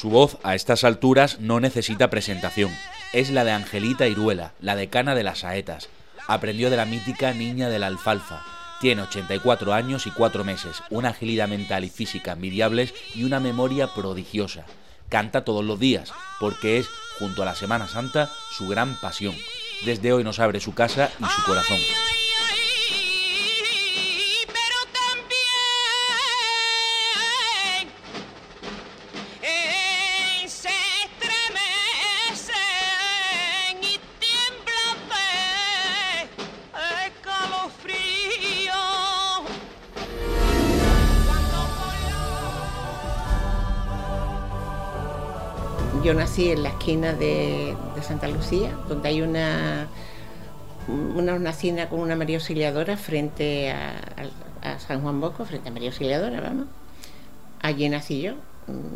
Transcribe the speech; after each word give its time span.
Su 0.00 0.08
voz 0.08 0.38
a 0.44 0.54
estas 0.54 0.82
alturas 0.84 1.40
no 1.40 1.60
necesita 1.60 2.08
presentación. 2.08 2.74
Es 3.12 3.28
la 3.28 3.44
de 3.44 3.52
Angelita 3.52 4.06
Iruela, 4.06 4.54
la 4.58 4.74
decana 4.74 5.14
de 5.14 5.22
las 5.22 5.40
saetas. 5.40 5.90
Aprendió 6.26 6.70
de 6.70 6.78
la 6.78 6.86
mítica 6.86 7.34
niña 7.34 7.68
de 7.68 7.78
la 7.78 7.88
alfalfa. 7.88 8.42
Tiene 8.80 9.02
84 9.02 9.74
años 9.74 10.06
y 10.06 10.10
4 10.10 10.42
meses, 10.42 10.82
una 10.88 11.10
agilidad 11.10 11.48
mental 11.48 11.84
y 11.84 11.90
física 11.90 12.32
envidiables 12.32 12.94
y 13.14 13.24
una 13.24 13.40
memoria 13.40 13.88
prodigiosa. 13.88 14.64
Canta 15.10 15.44
todos 15.44 15.66
los 15.66 15.78
días, 15.78 16.14
porque 16.38 16.78
es, 16.78 16.88
junto 17.18 17.42
a 17.42 17.44
la 17.44 17.54
Semana 17.54 17.86
Santa, 17.86 18.30
su 18.56 18.68
gran 18.68 18.98
pasión. 19.02 19.34
Desde 19.84 20.14
hoy 20.14 20.24
nos 20.24 20.38
abre 20.38 20.60
su 20.60 20.72
casa 20.72 21.10
y 21.20 21.24
su 21.26 21.42
corazón. 21.44 21.78
Yo 46.04 46.14
nací 46.14 46.50
en 46.50 46.62
la 46.62 46.70
esquina 46.70 47.12
de, 47.12 47.74
Santa 48.00 48.26
Lucía, 48.28 48.72
donde 48.88 49.08
hay 49.08 49.20
una, 49.20 49.86
una 50.88 51.34
hornacina 51.34 51.90
con 51.90 52.00
una 52.00 52.16
María 52.16 52.38
Auxiliadora 52.38 52.96
frente 52.96 53.70
a, 53.70 54.00
San 54.78 55.02
Juan 55.02 55.20
Bosco, 55.20 55.44
frente 55.44 55.68
a 55.68 55.72
María 55.72 55.90
Auxiliadora, 55.90 56.40
vamos. 56.40 56.66
Allí 57.60 57.88
nací 57.88 58.22
yo. 58.22 58.34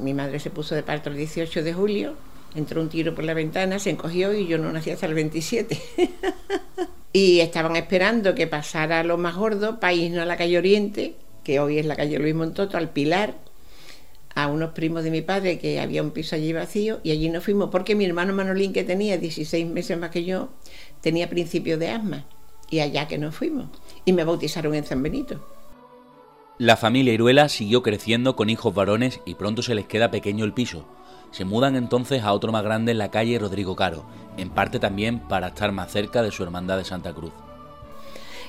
Mi 0.00 0.14
madre 0.14 0.40
se 0.40 0.48
puso 0.50 0.74
de 0.74 0.82
parto 0.82 1.10
el 1.10 1.16
18 1.16 1.62
de 1.62 1.74
julio, 1.74 2.14
entró 2.54 2.80
un 2.80 2.88
tiro 2.88 3.14
por 3.14 3.24
la 3.24 3.34
ventana, 3.34 3.78
se 3.78 3.90
encogió 3.90 4.32
y 4.32 4.46
yo 4.46 4.56
no 4.56 4.72
nací 4.72 4.90
hasta 4.90 5.06
el 5.06 5.14
27. 5.14 5.78
y 7.12 7.40
estaban 7.40 7.76
esperando 7.76 8.34
que 8.34 8.46
pasara 8.46 9.04
lo 9.04 9.18
más 9.18 9.36
gordo 9.36 9.78
para 9.78 9.92
irnos 9.92 10.22
a 10.22 10.26
la 10.26 10.38
calle 10.38 10.56
Oriente, 10.56 11.16
que 11.42 11.60
hoy 11.60 11.78
es 11.78 11.86
la 11.86 11.96
calle 11.96 12.18
Luis 12.18 12.34
Montoto, 12.34 12.78
al 12.78 12.90
Pilar, 12.90 13.34
a 14.44 14.48
unos 14.48 14.70
primos 14.70 15.04
de 15.04 15.10
mi 15.10 15.22
padre 15.22 15.58
que 15.58 15.80
había 15.80 16.02
un 16.02 16.10
piso 16.10 16.36
allí 16.36 16.52
vacío 16.52 17.00
y 17.02 17.10
allí 17.10 17.28
nos 17.28 17.44
fuimos 17.44 17.70
porque 17.70 17.94
mi 17.94 18.04
hermano 18.04 18.32
Manolín 18.32 18.72
que 18.72 18.84
tenía 18.84 19.18
16 19.18 19.66
meses 19.66 19.98
más 19.98 20.10
que 20.10 20.24
yo 20.24 20.50
tenía 21.00 21.28
principio 21.28 21.76
de 21.78 21.90
asma 21.90 22.24
y 22.70 22.80
allá 22.80 23.08
que 23.08 23.18
nos 23.18 23.34
fuimos 23.34 23.66
y 24.04 24.12
me 24.12 24.24
bautizaron 24.24 24.74
en 24.74 24.84
San 24.84 25.02
Benito. 25.02 25.40
La 26.58 26.76
familia 26.76 27.12
Iruela 27.12 27.48
siguió 27.48 27.82
creciendo 27.82 28.36
con 28.36 28.48
hijos 28.48 28.72
varones 28.72 29.20
y 29.26 29.34
pronto 29.34 29.62
se 29.62 29.74
les 29.74 29.86
queda 29.86 30.12
pequeño 30.12 30.44
el 30.44 30.52
piso. 30.52 30.86
Se 31.32 31.44
mudan 31.44 31.74
entonces 31.74 32.22
a 32.22 32.32
otro 32.32 32.52
más 32.52 32.62
grande 32.62 32.92
en 32.92 32.98
la 32.98 33.10
calle 33.10 33.40
Rodrigo 33.40 33.74
Caro, 33.74 34.04
en 34.36 34.50
parte 34.50 34.78
también 34.78 35.18
para 35.18 35.48
estar 35.48 35.72
más 35.72 35.90
cerca 35.90 36.22
de 36.22 36.30
su 36.30 36.44
hermandad 36.44 36.76
de 36.76 36.84
Santa 36.84 37.12
Cruz. 37.12 37.32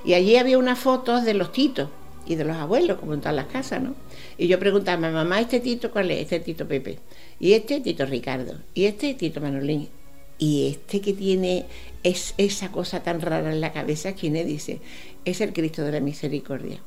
Y 0.06 0.14
allí 0.14 0.38
había 0.38 0.60
unas 0.60 0.78
fotos 0.78 1.24
de 1.24 1.34
los 1.34 1.52
titos, 1.52 1.90
y 2.26 2.36
de 2.36 2.44
los 2.44 2.56
abuelos, 2.56 3.00
como 3.00 3.14
en 3.14 3.20
todas 3.20 3.36
las 3.36 3.48
casas, 3.48 3.82
¿no? 3.82 3.96
Y 4.38 4.48
yo 4.48 4.60
preguntaba, 4.60 5.12
mamá, 5.12 5.40
¿este 5.40 5.60
Tito 5.60 5.92
cuál 5.92 6.12
es? 6.12 6.22
Este 6.22 6.40
Tito 6.40 6.68
Pepe. 6.68 7.00
Y 7.40 7.54
este 7.54 7.82
Tito 7.82 8.06
Ricardo. 8.06 8.60
Y 8.74 8.86
este 8.86 9.14
Tito 9.14 9.42
Manolín. 9.42 9.90
Y 10.38 10.68
este 10.68 11.02
que 11.02 11.14
tiene 11.14 11.66
es 12.04 12.34
esa 12.38 12.72
cosa 12.72 13.04
tan 13.04 13.22
rara 13.22 13.52
en 13.52 13.62
la 13.62 13.72
cabeza, 13.72 14.14
¿quién 14.14 14.36
es? 14.36 14.46
Dice, 14.46 14.80
es 15.24 15.42
el 15.42 15.54
Cristo 15.54 15.84
de 15.84 15.94
la 15.94 16.00
Misericordia. 16.00 16.80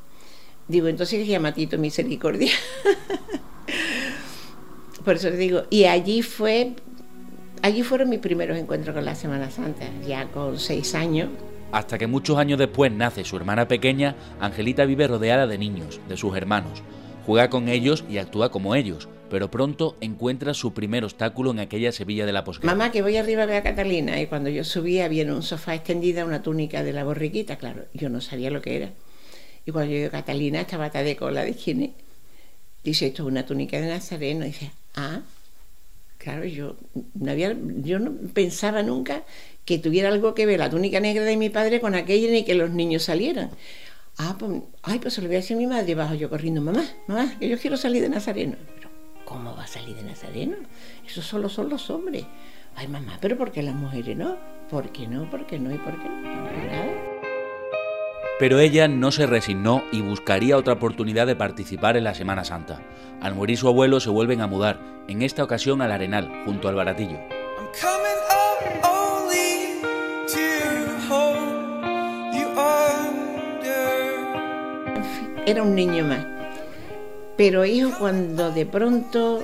Digo, 0.67 0.87
entonces 0.87 1.25
se 1.25 1.31
llama 1.31 1.53
Tito 1.53 1.77
Misericordia. 1.77 2.51
Por 5.03 5.15
eso 5.15 5.31
digo, 5.31 5.63
y 5.69 5.85
allí 5.85 6.21
fue, 6.21 6.73
allí 7.61 7.81
fueron 7.81 8.09
mis 8.09 8.19
primeros 8.19 8.57
encuentros 8.57 8.93
con 8.93 9.05
la 9.05 9.15
Semana 9.15 9.49
Santa, 9.49 9.89
ya 10.07 10.27
con 10.27 10.59
seis 10.59 10.93
años 10.93 11.29
hasta 11.71 11.97
que 11.97 12.07
muchos 12.07 12.37
años 12.37 12.59
después 12.59 12.91
nace 12.91 13.23
su 13.23 13.37
hermana 13.37 13.67
pequeña, 13.67 14.15
Angelita 14.39 14.85
vive 14.85 15.07
rodeada 15.07 15.47
de 15.47 15.57
niños, 15.57 15.99
de 16.07 16.17
sus 16.17 16.35
hermanos. 16.35 16.81
Juega 17.25 17.49
con 17.49 17.69
ellos 17.69 18.03
y 18.09 18.17
actúa 18.17 18.49
como 18.49 18.75
ellos, 18.75 19.07
pero 19.29 19.51
pronto 19.51 19.95
encuentra 20.01 20.53
su 20.53 20.73
primer 20.73 21.03
obstáculo 21.03 21.51
en 21.51 21.59
aquella 21.59 21.91
Sevilla 21.91 22.25
de 22.25 22.33
la 22.33 22.43
posguerra. 22.43 22.73
Mamá, 22.73 22.91
que 22.91 23.01
voy 23.01 23.17
arriba 23.17 23.43
a 23.43 23.45
ver 23.45 23.57
a 23.57 23.63
Catalina, 23.63 24.19
y 24.19 24.27
cuando 24.27 24.49
yo 24.49 24.63
subía 24.63 25.05
había 25.05 25.23
en 25.23 25.31
un 25.31 25.43
sofá 25.43 25.75
extendida 25.75 26.25
una 26.25 26.41
túnica 26.41 26.83
de 26.83 26.93
la 26.93 27.03
borriquita, 27.03 27.57
claro, 27.57 27.85
yo 27.93 28.09
no 28.09 28.21
sabía 28.21 28.49
lo 28.49 28.61
que 28.61 28.77
era. 28.77 28.89
Y 29.65 29.71
cuando 29.71 29.91
yo 29.91 29.97
digo, 29.99 30.11
Catalina, 30.11 30.61
esta 30.61 30.77
bata 30.77 31.03
de 31.03 31.15
cola 31.15 31.43
de 31.43 31.53
quién 31.53 31.93
Dice, 32.83 33.07
esto 33.07 33.23
es 33.23 33.27
una 33.27 33.45
túnica 33.45 33.79
de 33.79 33.87
Nazareno. 33.87 34.45
Y 34.45 34.49
dice, 34.49 34.71
ah, 34.95 35.19
claro, 36.19 36.45
yo 36.45 36.75
no, 37.15 37.31
había, 37.31 37.55
yo 37.81 37.97
no 37.97 38.11
pensaba 38.33 38.83
nunca 38.83 39.23
que 39.65 39.79
tuviera 39.79 40.09
algo 40.09 40.35
que 40.35 40.45
ver 40.45 40.59
la 40.59 40.69
túnica 40.69 40.99
negra 40.99 41.23
de 41.23 41.37
mi 41.37 41.49
padre 41.49 41.79
con 41.79 41.95
aquella 41.95 42.29
ni 42.29 42.43
que 42.43 42.53
los 42.53 42.69
niños 42.69 43.03
salieran. 43.03 43.49
Ah, 44.17 44.35
pues, 44.37 44.61
ay, 44.83 44.99
pues 44.99 45.13
se 45.13 45.21
lo 45.21 45.27
voy 45.27 45.37
a 45.37 45.39
decir 45.39 45.55
a 45.55 45.59
mi 45.59 45.65
madre, 45.65 45.95
bajo 45.95 46.13
yo 46.13 46.29
corriendo, 46.29 46.61
mamá, 46.61 46.83
mamá, 47.07 47.39
que 47.39 47.47
yo 47.47 47.57
quiero 47.57 47.77
salir 47.77 48.01
de 48.01 48.09
Nazareno. 48.09 48.57
Pero, 48.75 48.89
¿cómo 49.25 49.55
va 49.55 49.63
a 49.63 49.67
salir 49.67 49.95
de 49.95 50.03
Nazareno? 50.03 50.57
Eso 51.07 51.21
solo 51.21 51.47
son 51.47 51.69
los 51.69 51.89
hombres. 51.89 52.25
Ay, 52.75 52.87
mamá, 52.87 53.17
pero 53.21 53.37
¿por 53.37 53.51
qué 53.51 53.63
las 53.63 53.75
mujeres 53.75 54.17
no? 54.17 54.37
¿Por 54.69 54.91
qué 54.91 55.07
no? 55.07 55.29
¿Por 55.31 55.47
qué 55.47 55.57
no? 55.57 55.73
¿Y 55.73 55.77
por 55.77 56.01
qué 56.01 56.09
no? 56.09 57.08
Pero 58.39 58.59
ella 58.59 58.87
no 58.87 59.11
se 59.11 59.27
resignó 59.27 59.83
y 59.91 60.01
buscaría 60.01 60.57
otra 60.57 60.73
oportunidad 60.73 61.27
de 61.27 61.35
participar 61.35 61.97
en 61.97 62.05
la 62.05 62.15
Semana 62.15 62.45
Santa. 62.45 62.81
Al 63.21 63.35
morir 63.35 63.57
su 63.57 63.67
abuelo 63.67 63.99
se 63.99 64.09
vuelven 64.09 64.41
a 64.41 64.47
mudar, 64.47 64.79
en 65.07 65.21
esta 65.21 65.43
ocasión 65.43 65.81
al 65.81 65.91
Arenal, 65.91 66.31
junto 66.45 66.69
al 66.69 66.75
Baratillo. 66.75 67.19
era 75.49 75.63
un 75.63 75.73
niño 75.73 76.05
más. 76.05 76.25
Pero 77.35 77.65
hijo, 77.65 77.91
cuando 77.97 78.51
de 78.51 78.65
pronto 78.65 79.43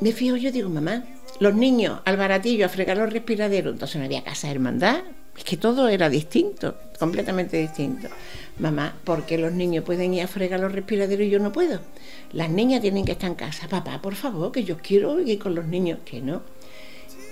me 0.00 0.12
fijo, 0.12 0.36
yo 0.36 0.50
digo, 0.50 0.70
mamá, 0.70 1.04
los 1.40 1.54
niños 1.54 2.00
al 2.04 2.16
baratillo 2.16 2.66
a 2.66 2.68
fregar 2.68 2.96
los 2.96 3.12
respiraderos, 3.12 3.74
entonces 3.74 3.96
no 3.96 4.04
había 4.04 4.24
casa 4.24 4.46
de 4.46 4.54
hermandad, 4.54 5.00
es 5.38 5.44
que 5.44 5.56
todo 5.56 5.88
era 5.88 6.10
distinto, 6.10 6.74
completamente 6.98 7.56
distinto. 7.56 8.08
Mamá, 8.58 8.96
¿por 9.04 9.24
qué 9.24 9.38
los 9.38 9.52
niños 9.52 9.84
pueden 9.84 10.12
ir 10.12 10.22
a 10.22 10.26
fregar 10.26 10.58
los 10.58 10.72
respiraderos 10.72 11.26
y 11.26 11.30
yo 11.30 11.38
no 11.38 11.52
puedo? 11.52 11.80
Las 12.32 12.50
niñas 12.50 12.80
tienen 12.80 13.04
que 13.04 13.12
estar 13.12 13.30
en 13.30 13.36
casa. 13.36 13.68
Papá, 13.68 14.02
por 14.02 14.16
favor, 14.16 14.50
que 14.50 14.64
yo 14.64 14.78
quiero 14.78 15.20
ir 15.20 15.38
con 15.38 15.54
los 15.54 15.66
niños. 15.66 16.00
Que 16.04 16.20
no. 16.20 16.42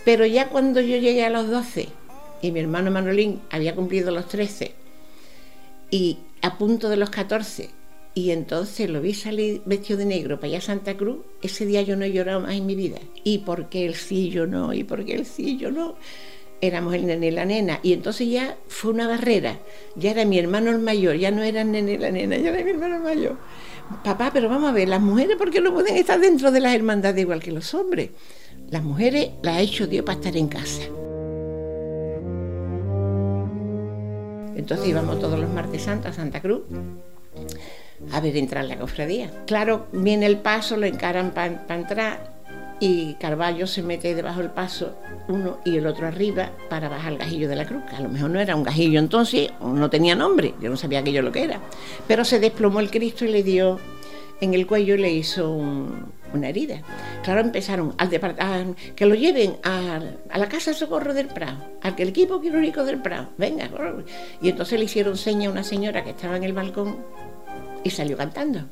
Pero 0.05 0.25
ya 0.25 0.49
cuando 0.49 0.81
yo 0.81 0.99
llegué 0.99 1.25
a 1.25 1.31
los 1.31 1.51
12 1.51 1.89
y 2.43 2.53
mi 2.53 2.61
hermano 2.61 2.93
Manolín 2.93 3.41
había 3.51 3.75
cumplido 3.75 4.13
los 4.13 4.29
13 4.29 4.73
y 5.91 6.19
a 6.43 6.59
punto 6.59 6.89
de 6.89 6.97
los 6.97 7.11
14 7.11 7.71
y 8.15 8.31
entonces 8.31 8.89
lo 8.89 9.01
vi 9.01 9.15
salir 9.15 9.63
vestido 9.67 9.99
de 9.99 10.05
negro 10.05 10.37
para 10.37 10.47
allá 10.47 10.59
a 10.59 10.63
Santa 10.63 10.97
Cruz, 10.97 11.19
ese 11.43 11.67
día 11.67 11.83
yo 11.83 11.97
no 11.97 12.05
he 12.05 12.13
llorado 12.13 12.41
más 12.41 12.55
en 12.55 12.67
mi 12.67 12.77
vida. 12.77 12.99
¿Y 13.25 13.39
por 13.39 13.69
qué 13.69 13.85
el 13.85 13.97
sí 13.97 14.31
yo 14.31 14.47
no? 14.47 14.73
¿Y 14.73 14.85
por 14.85 15.05
qué 15.05 15.17
el 15.17 15.27
sí 15.27 15.59
yo 15.59 15.73
no? 15.73 15.97
Éramos 16.61 16.95
el 16.95 17.07
nene 17.07 17.29
y 17.29 17.31
la 17.31 17.45
nena. 17.45 17.81
Y 17.83 17.93
entonces 17.93 18.29
ya 18.29 18.57
fue 18.69 18.93
una 18.93 19.07
barrera. 19.07 19.59
Ya 19.95 20.11
era 20.11 20.25
mi 20.25 20.39
hermano 20.39 20.71
el 20.71 20.79
mayor, 20.79 21.17
ya 21.17 21.31
no 21.31 21.43
era 21.43 21.63
el 21.63 21.71
nene 21.71 21.93
y 21.93 21.99
la 21.99 22.11
nena, 22.11 22.37
ya 22.37 22.51
era 22.51 22.65
mi 22.65 22.71
hermano 22.71 22.97
el 22.97 23.03
mayor. 23.03 23.37
Papá, 24.03 24.31
pero 24.33 24.49
vamos 24.49 24.71
a 24.71 24.73
ver, 24.73 24.89
las 24.89 25.01
mujeres, 25.01 25.37
¿por 25.37 25.51
qué 25.51 25.61
no 25.61 25.73
pueden 25.73 25.97
estar 25.97 26.19
dentro 26.19 26.51
de 26.51 26.61
las 26.61 26.75
hermandades 26.75 27.21
igual 27.21 27.41
que 27.41 27.53
los 27.53 27.73
hombres? 27.75 28.11
Las 28.71 28.83
mujeres 28.83 29.31
las 29.43 29.57
ha 29.57 29.61
hecho 29.61 29.87
Dios 29.87 30.05
para 30.05 30.19
estar 30.19 30.37
en 30.37 30.49
casa. 30.49 30.83
Entonces 34.57 34.89
íbamos 34.89 35.21
todos 35.21 35.39
los 35.39 35.51
martes 35.51 35.83
santos 35.83 36.11
a 36.11 36.15
Santa 36.15 36.41
Cruz 36.41 36.63
a 38.13 38.21
ver 38.21 38.37
entrar 38.37 38.65
la 38.65 38.79
cofradía. 38.79 39.31
Claro, 39.47 39.87
viene 39.93 40.27
el 40.27 40.39
paso, 40.39 40.77
lo 40.77 40.87
encaran 40.87 41.33
para 41.33 41.63
entrar 41.75 42.36
y 42.81 43.15
Carballo 43.15 43.67
se 43.67 43.83
mete 43.83 44.15
debajo 44.15 44.41
del 44.41 44.51
paso, 44.51 44.97
uno 45.29 45.59
y 45.65 45.77
el 45.77 45.87
otro 45.87 46.07
arriba, 46.07 46.51
para 46.69 46.89
bajar 46.89 47.13
el 47.13 47.19
gajillo 47.19 47.49
de 47.49 47.57
la 47.57 47.65
cruz. 47.65 47.83
a 47.97 48.01
lo 48.01 48.09
mejor 48.09 48.31
no 48.31 48.41
era 48.41 48.55
un 48.55 48.63
gajillo 48.63 48.99
entonces, 48.99 49.51
no 49.61 49.89
tenía 49.91 50.15
nombre, 50.15 50.55
yo 50.61 50.69
no 50.69 50.77
sabía 50.77 51.01
aquello 51.01 51.23
lo 51.23 51.33
que 51.33 51.45
era. 51.45 51.61
Pero 52.07 52.25
se 52.25 52.39
desplomó 52.39 52.81
el 52.81 52.91
Cristo 52.91 53.25
y 53.25 53.29
le 53.29 53.43
dio 53.43 53.79
en 54.41 54.55
el 54.55 54.67
cuello 54.67 54.97
le 54.97 55.11
hizo 55.13 55.51
una 55.51 56.49
herida. 56.49 56.83
Claro, 57.23 57.41
empezaron 57.41 57.95
al 57.99 58.11
que 58.95 59.07
lo 59.07 59.15
lleven 59.15 59.57
a, 59.63 60.01
la 60.37 60.49
Casa 60.49 60.73
de 60.73 60.77
Socorro 60.77 61.15
del 61.15 61.29
Prado, 61.29 61.59
al 61.83 61.95
equipo 61.99 62.41
quirúrgico 62.41 62.85
del 62.85 63.01
Prado, 63.01 63.31
venga. 63.39 63.71
Y 64.43 64.51
entonces 64.51 64.79
le 64.79 64.85
hicieron 64.85 65.17
seña 65.17 65.49
a 65.49 65.53
una 65.53 65.65
señora 65.65 66.05
que 66.05 66.11
estaba 66.11 66.37
en 66.37 66.45
el 66.45 66.53
balcón 66.53 66.99
y 67.83 67.91
salió 67.91 68.17
cantando. 68.17 68.67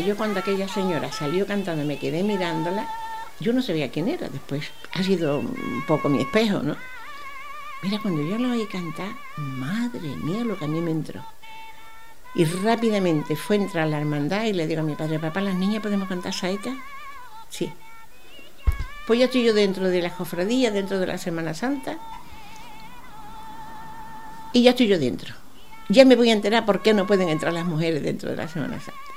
Yo 0.00 0.16
cuando 0.16 0.40
aquella 0.40 0.68
señora 0.68 1.12
salió 1.12 1.46
cantando 1.46 1.84
me 1.84 1.98
quedé 1.98 2.22
mirándola, 2.22 2.88
yo 3.40 3.52
no 3.52 3.62
sabía 3.62 3.90
quién 3.90 4.08
era, 4.08 4.28
después 4.28 4.70
ha 4.92 5.02
sido 5.02 5.40
un 5.40 5.84
poco 5.86 6.08
mi 6.08 6.22
espejo, 6.22 6.60
¿no? 6.60 6.76
Mira, 7.82 7.98
cuando 8.00 8.22
yo 8.22 8.38
la 8.38 8.52
oí 8.52 8.66
cantar, 8.66 9.14
madre 9.36 10.00
mía 10.22 10.44
lo 10.44 10.58
que 10.58 10.64
a 10.64 10.68
mí 10.68 10.80
me 10.80 10.90
entró. 10.90 11.24
Y 12.34 12.44
rápidamente 12.44 13.36
fue 13.36 13.56
a 13.56 13.60
entrar 13.60 13.88
la 13.88 13.98
hermandad 13.98 14.44
y 14.44 14.52
le 14.52 14.66
digo 14.66 14.80
a 14.80 14.84
mi 14.84 14.94
padre, 14.94 15.18
papá, 15.18 15.40
¿las 15.40 15.54
niñas 15.54 15.82
podemos 15.82 16.08
cantar 16.08 16.32
saeta? 16.32 16.74
Sí. 17.48 17.72
Pues 19.06 19.18
ya 19.18 19.26
estoy 19.26 19.44
yo 19.44 19.52
dentro 19.52 19.88
de 19.88 20.02
la 20.02 20.10
cofradía, 20.10 20.70
dentro 20.70 20.98
de 20.98 21.06
la 21.06 21.18
Semana 21.18 21.54
Santa, 21.54 21.98
y 24.52 24.62
ya 24.62 24.70
estoy 24.70 24.86
yo 24.86 24.98
dentro. 24.98 25.34
Ya 25.88 26.04
me 26.04 26.16
voy 26.16 26.30
a 26.30 26.32
enterar 26.32 26.64
por 26.64 26.80
qué 26.80 26.94
no 26.94 27.06
pueden 27.06 27.28
entrar 27.28 27.52
las 27.52 27.66
mujeres 27.66 28.02
dentro 28.02 28.30
de 28.30 28.36
la 28.36 28.48
Semana 28.48 28.80
Santa. 28.80 29.13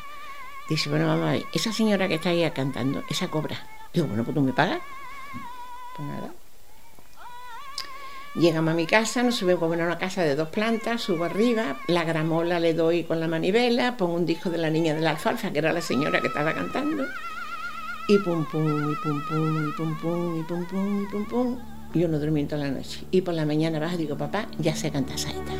Dice, 0.69 0.89
bueno, 0.89 1.07
vamos 1.07 1.29
a 1.29 1.31
ver, 1.31 1.45
esa 1.53 1.71
señora 1.71 2.07
que 2.07 2.15
está 2.15 2.29
ahí 2.29 2.49
cantando, 2.51 3.03
esa 3.09 3.29
cobra. 3.29 3.57
Digo, 3.93 4.07
bueno, 4.07 4.23
pues 4.23 4.35
tú 4.35 4.41
me 4.41 4.53
pagas. 4.53 4.79
Pues 5.95 6.07
nada. 6.07 6.31
Llegamos 8.35 8.71
a 8.71 8.75
mi 8.75 8.85
casa, 8.85 9.23
nos 9.23 9.35
subimos 9.35 9.63
a 9.63 9.65
una 9.65 9.97
casa 9.97 10.21
de 10.21 10.35
dos 10.35 10.49
plantas, 10.49 11.01
subo 11.01 11.23
arriba, 11.23 11.77
la 11.87 12.03
gramola 12.03 12.59
le 12.59 12.75
doy 12.75 13.03
con 13.03 13.19
la 13.19 13.27
manivela, 13.27 13.97
pongo 13.97 14.13
un 14.13 14.27
disco 14.27 14.51
de 14.51 14.59
la 14.59 14.69
niña 14.69 14.93
de 14.93 15.01
la 15.01 15.11
alfalfa, 15.11 15.51
que 15.51 15.57
era 15.57 15.73
la 15.73 15.81
señora 15.81 16.21
que 16.21 16.27
estaba 16.27 16.53
cantando, 16.53 17.03
y 18.07 18.19
pum 18.19 18.45
pum, 18.45 18.91
y 18.91 18.95
pum 18.95 19.21
pum, 19.27 19.69
y 19.69 19.71
pum 19.71 19.97
pum, 19.97 20.39
y 20.39 20.43
pum 20.43 20.65
pum, 20.67 21.03
y 21.03 21.05
pum 21.07 21.25
pum. 21.25 21.59
Y 21.93 21.99
yo 21.99 22.07
no 22.07 22.19
dormí 22.19 22.45
toda 22.45 22.65
la 22.65 22.71
noche. 22.71 23.05
Y 23.09 23.21
por 23.21 23.33
la 23.33 23.45
mañana 23.45 23.79
bajo 23.79 23.95
y 23.95 23.97
digo, 23.97 24.17
papá, 24.17 24.45
ya 24.59 24.75
se 24.75 24.91
canta 24.91 25.17
saeta. 25.17 25.53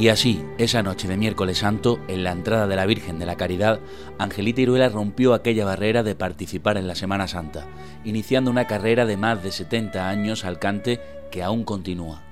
Y 0.00 0.08
así, 0.08 0.42
esa 0.56 0.82
noche 0.82 1.08
de 1.08 1.18
miércoles 1.18 1.58
santo, 1.58 2.00
en 2.08 2.24
la 2.24 2.32
entrada 2.32 2.66
de 2.66 2.74
la 2.74 2.86
Virgen 2.86 3.18
de 3.18 3.26
la 3.26 3.36
Caridad, 3.36 3.80
Angelita 4.16 4.62
Iruela 4.62 4.88
rompió 4.88 5.34
aquella 5.34 5.66
barrera 5.66 6.02
de 6.02 6.14
participar 6.14 6.78
en 6.78 6.88
la 6.88 6.94
Semana 6.94 7.28
Santa, 7.28 7.66
iniciando 8.02 8.50
una 8.50 8.66
carrera 8.66 9.04
de 9.04 9.18
más 9.18 9.42
de 9.42 9.52
70 9.52 10.08
años 10.08 10.46
al 10.46 10.58
cante 10.58 11.00
que 11.30 11.42
aún 11.42 11.64
continúa. 11.64 12.22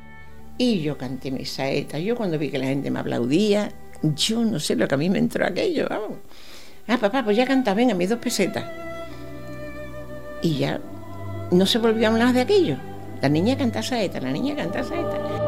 Y 0.56 0.80
yo 0.80 0.96
canté 0.96 1.30
mi 1.30 1.44
saeta. 1.44 1.98
Yo 1.98 2.16
cuando 2.16 2.38
vi 2.38 2.48
que 2.48 2.58
la 2.58 2.64
gente 2.64 2.90
me 2.90 3.00
aplaudía, 3.00 3.70
yo 4.02 4.42
no 4.46 4.58
sé 4.60 4.74
lo 4.74 4.88
que 4.88 4.94
a 4.94 4.98
mí 4.98 5.10
me 5.10 5.18
entró 5.18 5.44
aquello. 5.44 5.88
Ah, 6.88 6.96
papá, 6.96 7.22
pues 7.22 7.36
ya 7.36 7.44
canta, 7.44 7.74
venga, 7.74 7.92
mis 7.92 8.08
dos 8.08 8.18
pesetas. 8.18 8.64
Y 10.40 10.56
ya 10.56 10.80
no 11.50 11.66
se 11.66 11.76
volvió 11.76 12.08
a 12.08 12.12
hablar 12.12 12.32
de 12.32 12.40
aquello. 12.40 12.78
La 13.20 13.28
niña 13.28 13.58
canta 13.58 13.82
saeta, 13.82 14.20
la 14.20 14.32
niña 14.32 14.56
canta 14.56 14.82
saeta. 14.82 15.47